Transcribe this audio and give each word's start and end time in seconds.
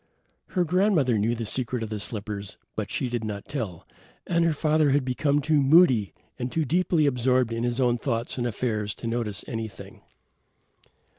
Her 0.57 0.63
grandmother 0.63 1.15
knew 1.19 1.35
the 1.35 1.45
secret 1.45 1.83
of 1.83 1.89
the 1.89 1.99
slippers, 1.99 2.57
but 2.75 2.89
she 2.89 3.07
did 3.07 3.23
not 3.23 3.47
tell, 3.47 3.85
and 4.25 4.43
her 4.43 4.51
father 4.53 4.89
had 4.89 5.05
become 5.05 5.41
too 5.41 5.61
moody 5.61 6.11
and 6.39 6.51
too 6.51 6.65
deeply 6.65 7.05
absorbed 7.05 7.53
in 7.53 7.61
his 7.63 7.79
own 7.79 7.99
thoughts 7.99 8.39
and 8.39 8.47
affairs 8.47 8.95
to 8.95 9.05
notice 9.05 9.45
anything. 9.47 10.01